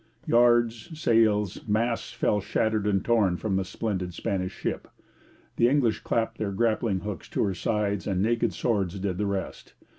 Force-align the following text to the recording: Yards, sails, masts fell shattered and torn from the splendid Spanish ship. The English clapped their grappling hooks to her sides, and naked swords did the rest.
Yards, 0.25 0.99
sails, 0.99 1.67
masts 1.67 2.11
fell 2.11 2.41
shattered 2.41 2.87
and 2.87 3.05
torn 3.05 3.37
from 3.37 3.55
the 3.55 3.63
splendid 3.63 4.15
Spanish 4.15 4.51
ship. 4.51 4.87
The 5.57 5.69
English 5.69 5.99
clapped 5.99 6.39
their 6.39 6.51
grappling 6.51 7.01
hooks 7.01 7.29
to 7.29 7.43
her 7.43 7.53
sides, 7.53 8.07
and 8.07 8.19
naked 8.19 8.51
swords 8.51 8.97
did 8.99 9.19
the 9.19 9.27
rest. 9.27 9.75